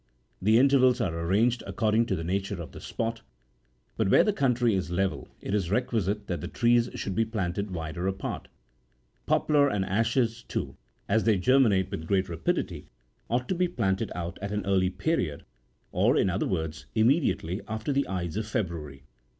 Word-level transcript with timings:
The 0.41 0.57
intervals 0.57 0.99
are 0.99 1.13
arranged 1.15 1.61
according 1.67 2.07
to 2.07 2.15
the 2.15 2.23
nature 2.23 2.59
of 2.59 2.71
the 2.71 2.81
spot; 2.81 3.21
but 3.97 4.09
where 4.09 4.23
the 4.23 4.33
country 4.33 4.73
is 4.73 4.89
level, 4.89 5.27
it 5.41 5.53
is 5.53 5.69
requisite 5.69 6.25
that 6.25 6.41
the 6.41 6.47
trees 6.47 6.89
should 6.95 7.13
be 7.13 7.23
planted 7.23 7.69
wider 7.69 8.07
apart. 8.07 8.47
Poplars 9.27 9.71
and 9.75 9.85
ashes, 9.85 10.41
too, 10.41 10.75
as 11.07 11.25
they 11.25 11.37
ger 11.37 11.59
minate 11.59 11.91
with 11.91 12.07
greater 12.07 12.31
rapidity, 12.31 12.87
ought 13.29 13.47
to 13.47 13.53
be 13.53 13.67
planted 13.67 14.11
out 14.15 14.39
at 14.41 14.51
an 14.51 14.65
earlier 14.65 14.89
period, 14.89 15.45
or, 15.91 16.17
in 16.17 16.31
other 16.31 16.47
words, 16.47 16.87
immediately 16.95 17.61
after 17.67 17.93
the 17.93 18.07
ides 18.09 18.37
of 18.37 18.47
February. 18.47 19.03